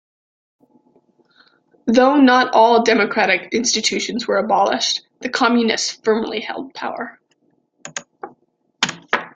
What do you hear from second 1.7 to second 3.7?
Though not all democratic